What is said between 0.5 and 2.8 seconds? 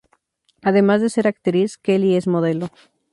Además de ser actriz, Kelly es modelo.